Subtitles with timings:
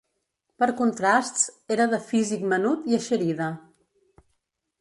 [0.63, 1.43] Per contrasts,
[1.77, 3.55] era, de físic menut i eixerida.